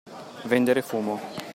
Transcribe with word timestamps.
Vendere 0.47 0.81
fumo. 0.81 1.19